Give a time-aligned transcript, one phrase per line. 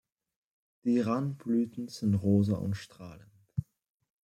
[0.83, 3.29] Die Randblüten sind rosa und strahlend.